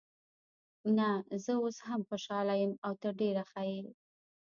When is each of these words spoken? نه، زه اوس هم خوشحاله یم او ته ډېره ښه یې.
نه، 0.97 1.09
زه 1.43 1.53
اوس 1.63 1.77
هم 1.87 2.01
خوشحاله 2.09 2.53
یم 2.61 2.73
او 2.85 2.93
ته 3.01 3.09
ډېره 3.19 3.43
ښه 3.51 3.61
یې. 3.71 3.81